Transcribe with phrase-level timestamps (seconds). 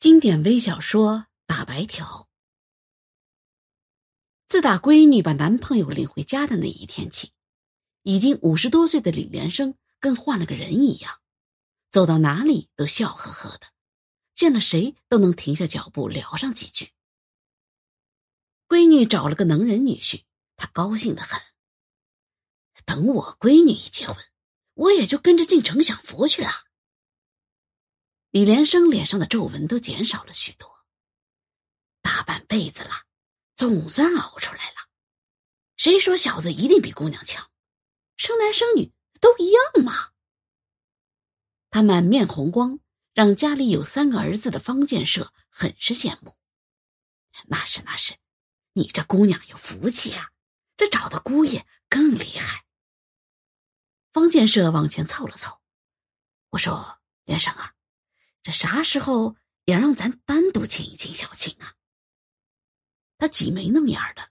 [0.00, 2.06] 经典微小说《打白条》。
[4.46, 7.32] 自打闺女把男朋友领回家的那一天起，
[8.04, 11.20] 已经五十多岁的李连生跟换了个人一样，
[11.90, 13.72] 走到哪里都笑呵呵的，
[14.36, 16.92] 见了谁都能停下脚步聊上几句。
[18.68, 20.22] 闺女找了个能人女婿，
[20.56, 21.42] 他高兴的很。
[22.84, 24.16] 等我闺女一结婚，
[24.74, 26.67] 我也就跟着进城享福去了。
[28.30, 30.84] 李连生脸上的皱纹都减少了许多。
[32.02, 33.04] 大半辈子了，
[33.54, 34.88] 总算熬出来了。
[35.76, 37.50] 谁说小子一定比姑娘强？
[38.16, 40.10] 生男生女都一样嘛。
[41.70, 42.80] 他满面红光，
[43.14, 46.36] 让家里有三个儿子的方建设很是羡慕。
[47.46, 48.16] 那是那是，
[48.72, 50.32] 你这姑娘有福气啊，
[50.76, 52.64] 这找的姑爷更厉害。
[54.12, 55.60] 方建设往前凑了凑，
[56.50, 57.74] 我说：“连生啊。”
[58.48, 61.74] 这啥时候也让咱单独请一请小琴啊？
[63.18, 64.30] 他挤眉弄眼的，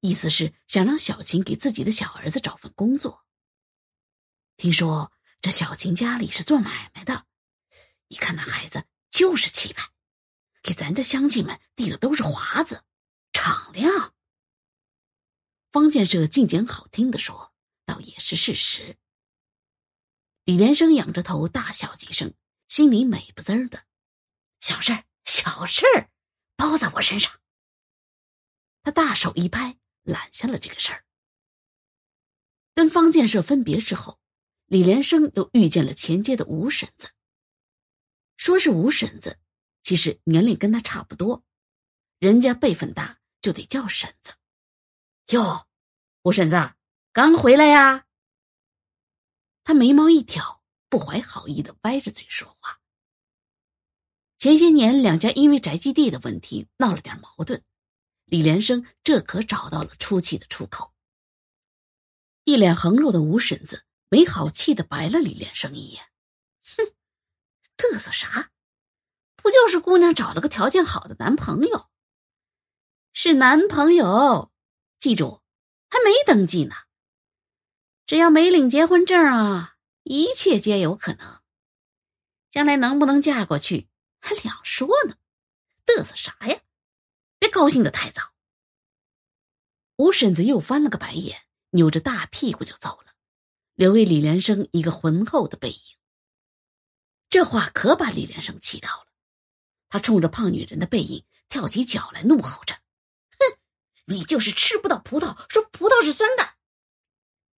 [0.00, 3.24] 意思是想让小琴给自己的小儿子找份工作。
[4.56, 7.24] 听说这小琴家里是做买卖的，
[8.08, 9.88] 一看那孩子就是气派，
[10.60, 12.82] 给咱这乡亲们递的都是华子，
[13.32, 14.12] 敞亮。
[15.70, 17.54] 方建设尽简好听的说，
[17.86, 18.98] 倒也是事实。
[20.46, 22.34] 李连生仰着头大笑几声。
[22.74, 23.84] 心里美不滋的，
[24.60, 26.08] 小事儿，小事儿，
[26.56, 27.38] 包在我身上。
[28.82, 31.04] 他大手一拍，揽下了这个事儿。
[32.74, 34.18] 跟方建设分别之后，
[34.64, 37.10] 李连生又遇见了前街的吴婶子。
[38.38, 39.38] 说是吴婶子，
[39.82, 41.44] 其实年龄跟他差不多，
[42.20, 44.32] 人家辈分大，就得叫婶子。
[45.26, 45.68] 哟，
[46.22, 46.72] 吴婶子
[47.12, 48.06] 刚回来呀？
[49.62, 50.61] 他眉毛一挑。
[50.92, 52.78] 不怀好意的歪着嘴说话。
[54.36, 57.62] 前些年两家因为宅基地的问题闹了点矛盾，
[58.26, 60.92] 李连生这可找到了出气的出口。
[62.44, 66.02] 一脸横肉的吴婶子没好气的白了李连生一眼，
[66.60, 66.84] 哼，
[67.78, 68.50] 嘚瑟啥？
[69.36, 71.88] 不就是姑娘找了个条件好的男朋友？
[73.14, 74.52] 是男朋友，
[74.98, 75.40] 记住，
[75.88, 76.74] 还没登记呢。
[78.04, 79.71] 只要没领结婚证啊。
[80.04, 81.40] 一切皆有可能，
[82.50, 83.88] 将来能不能嫁过去
[84.20, 85.16] 还两说呢。
[85.86, 86.60] 嘚瑟啥呀？
[87.38, 88.34] 别高兴的太早。
[89.96, 93.14] 吴婶子又翻了个白眼，扭着大屁股就走了，
[93.74, 95.96] 留给李连生一个浑厚的背影。
[97.28, 99.06] 这话可把李连生气到了，
[99.88, 102.74] 他冲着胖女人的背影跳起脚来，怒吼着
[103.38, 103.58] ：“哼，
[104.06, 106.56] 你就是吃不到葡萄说葡萄是酸的，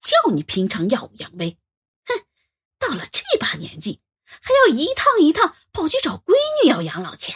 [0.01, 1.59] 叫你平常耀武扬威。”
[2.87, 7.35] 到了这把年纪，还要一趟一趟跑去找闺女要养老钱，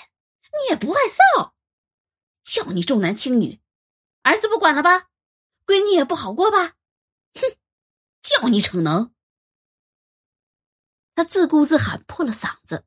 [0.52, 1.52] 你也不害臊？
[2.42, 3.60] 叫你重男轻女，
[4.22, 5.08] 儿子不管了吧？
[5.66, 6.74] 闺女也不好过吧？
[7.34, 7.56] 哼，
[8.22, 9.12] 叫你逞能！
[11.14, 12.86] 他自顾自喊破了嗓子，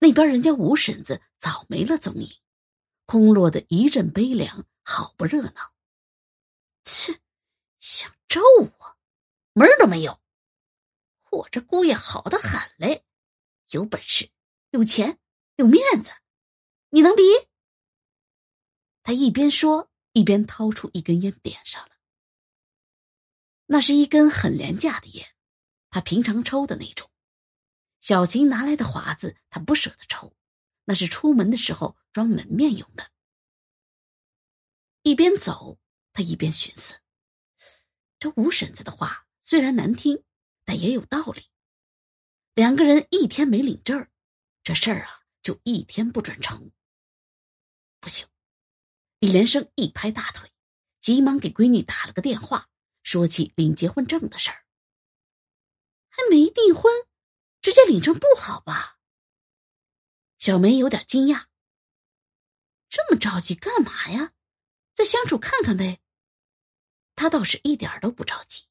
[0.00, 2.40] 那边人家吴婶子早没了踪影，
[3.06, 5.72] 空落的一阵悲凉，好不热闹。
[6.84, 7.20] 切，
[7.78, 8.96] 想咒我，
[9.52, 10.19] 门儿都没有！
[11.30, 13.04] 我这姑爷好的很嘞，
[13.70, 14.30] 有本事，
[14.70, 15.18] 有钱，
[15.56, 16.10] 有面子，
[16.88, 17.22] 你能比？
[19.02, 21.96] 他一边说，一边掏出一根烟点上了。
[23.66, 25.34] 那是一根很廉价的烟，
[25.88, 27.08] 他平常抽的那种。
[28.00, 30.34] 小琴拿来的华子，他不舍得抽，
[30.84, 33.12] 那是出门的时候装门面用的。
[35.02, 35.78] 一边走，
[36.12, 37.00] 他一边寻思：
[38.18, 40.24] 这吴婶子的话虽然难听。
[40.64, 41.50] 但也有道理。
[42.54, 44.08] 两个人一天没领证
[44.62, 46.70] 这事儿啊就一天不准成。
[48.00, 48.26] 不行！
[49.18, 50.50] 李连生一拍大腿，
[51.00, 52.70] 急忙给闺女打了个电话，
[53.02, 54.64] 说起领结婚证的事儿。
[56.08, 56.92] 还没订婚，
[57.60, 58.98] 直接领证不好吧？
[60.38, 61.46] 小梅有点惊讶。
[62.88, 64.32] 这么着急干嘛呀？
[64.94, 66.00] 再相处看看呗。
[67.14, 68.64] 他倒是一点都不着急。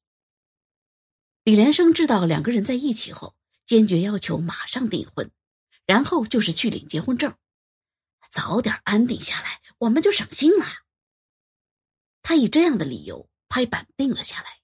[1.50, 3.34] 李连生知道两个人在一起后，
[3.66, 5.32] 坚决要求马上订婚，
[5.84, 7.36] 然后就是去领结婚证，
[8.30, 10.64] 早点安定下来，我们就省心了。
[12.22, 14.60] 他以这样的理由拍板定了下来。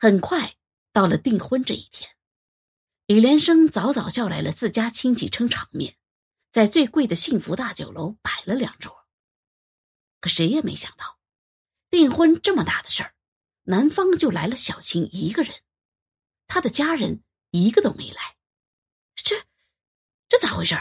[0.00, 0.56] 很快
[0.92, 2.10] 到了订婚这一天，
[3.06, 5.96] 李连生早早叫来了自家亲戚撑场面，
[6.50, 9.06] 在最贵的幸福大酒楼摆了两桌。
[10.20, 11.20] 可谁也没想到，
[11.88, 13.13] 订婚这么大的事儿。
[13.64, 15.62] 男方就来了小琴一个人，
[16.46, 18.36] 他的家人一个都没来，
[19.14, 19.46] 这
[20.28, 20.76] 这咋回事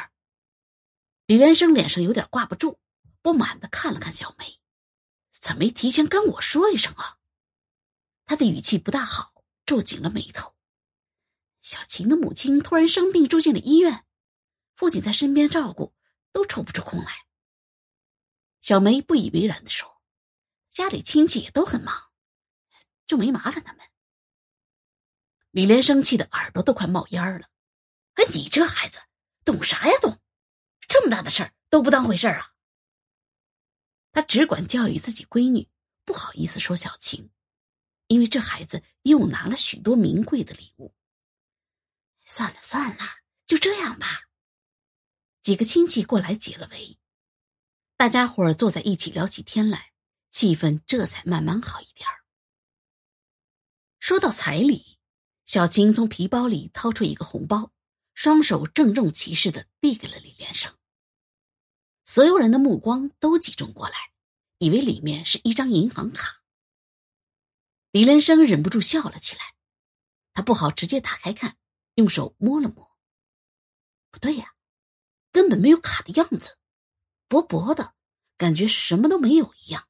[1.26, 2.80] 李连生脸上有点挂不住，
[3.22, 4.60] 不满的看了看小梅，
[5.32, 7.20] 怎么没提前跟我说一声啊？
[8.26, 10.54] 他的语气不大好，皱紧了眉头。
[11.62, 14.06] 小琴的母亲突然生病住进了医院，
[14.76, 15.96] 父亲在身边照顾，
[16.34, 17.26] 都抽不出空来。
[18.60, 20.02] 小梅不以为然的说
[20.70, 22.13] ：“家里亲戚也都很忙，
[23.06, 23.86] 就没麻烦他们。”
[25.52, 27.50] 李连生气的耳朵都快冒烟了。
[28.16, 29.00] 哎，你这孩子
[29.44, 29.94] 懂啥呀？
[30.02, 30.20] 懂？
[30.88, 32.54] 这么大的事儿都不当回事儿啊？
[34.12, 35.68] 他只管教育自己闺女，
[36.06, 37.32] 不好意思说小晴，
[38.08, 40.94] 因为这孩子又拿了许多名贵的礼物。
[42.26, 43.04] 算了算了，
[43.46, 44.30] 就这样吧。
[45.42, 47.00] 几个亲戚过来解了围，
[47.98, 49.94] 大家伙坐在一起聊起天来，
[50.32, 52.23] 气氛这才慢慢好一点儿。
[54.04, 55.00] 说到彩礼，
[55.46, 57.72] 小青从皮包里掏出一个红包，
[58.14, 60.78] 双手郑重其事的递给了李连生。
[62.04, 63.96] 所有人的目光都集中过来，
[64.58, 66.44] 以为里面是一张银行卡。
[67.92, 69.56] 李连生忍不住笑了起来，
[70.34, 71.56] 他不好直接打开看，
[71.96, 72.98] 用手摸了摸，
[74.12, 74.54] 不对呀，
[75.32, 76.58] 根本没有卡的样子，
[77.30, 77.96] 薄薄的，
[78.36, 79.88] 感觉什么都没有一样。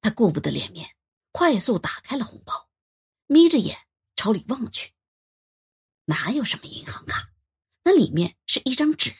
[0.00, 0.96] 他顾不得脸面，
[1.32, 2.70] 快速打开了红包，
[3.26, 3.76] 眯着眼
[4.14, 4.92] 朝里望去，
[6.04, 7.32] 哪有什么银行卡，
[7.84, 9.16] 那里面是一张纸。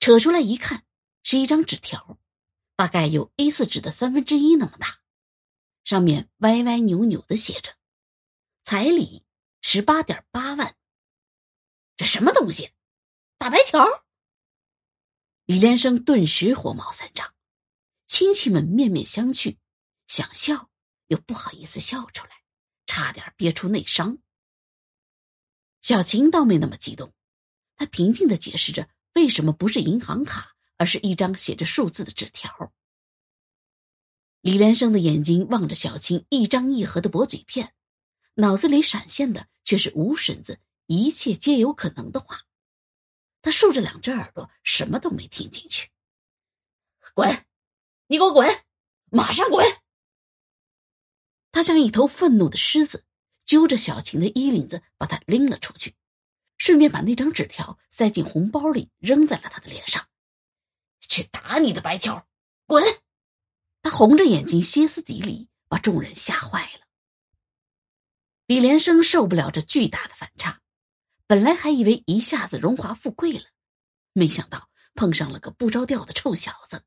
[0.00, 0.86] 扯出来一看，
[1.22, 2.18] 是一张纸条，
[2.76, 5.00] 大概有 A 四纸的三分之一那么大，
[5.84, 7.76] 上面歪歪扭扭的写着
[8.64, 9.24] ：“彩礼
[9.60, 10.76] 十八点八万。”
[11.96, 12.72] 这什么东西？
[13.36, 13.84] 大白条！
[15.44, 17.34] 李连生顿时火冒三丈，
[18.06, 19.58] 亲戚们面面相觑，
[20.08, 20.70] 想笑
[21.06, 22.42] 又不好意思笑出来，
[22.86, 24.18] 差点憋出内伤。
[25.80, 27.14] 小琴倒没那么激动，
[27.76, 28.88] 她平静的解释着。
[29.14, 32.72] 为什么不是银行卡，而是一张写着数字的纸条？
[34.42, 37.74] 李连生的眼睛望着小琴一张一合的薄嘴片，
[38.34, 42.42] 脑子里闪现的却是吴婶子“一切皆有可能”的话。
[43.42, 45.90] 他竖着两只耳朵，什么都没听进去。
[47.14, 47.46] 滚！
[48.06, 48.64] 你给我滚！
[49.10, 49.64] 马上滚！
[51.50, 53.04] 他像一头愤怒的狮子，
[53.44, 55.94] 揪着小晴的衣领子，把她拎了出去。
[56.58, 60.08] 顺便把那张纸条塞进红包里，扔在了他的脸上。
[61.00, 62.26] 去打你的白条，
[62.66, 62.84] 滚！
[63.80, 66.86] 他红着眼睛，歇斯底里，把众人吓坏了。
[68.46, 70.60] 李连生受不了这巨大的反差，
[71.26, 73.44] 本来还以为一下子荣华富贵了，
[74.12, 76.84] 没想到碰上了个不着调的臭小子，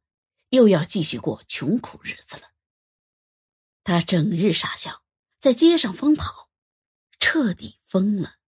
[0.50, 2.51] 又要继续过穷苦日子了。
[3.84, 5.04] 他整日傻笑，
[5.40, 6.50] 在街上疯跑，
[7.20, 8.41] 彻底疯了。